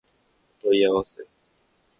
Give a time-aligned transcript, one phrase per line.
[0.63, 1.27] お問い合わせ